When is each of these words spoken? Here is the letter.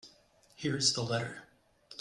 Here 0.55 0.75
is 0.77 0.93
the 0.93 1.03
letter. 1.03 1.43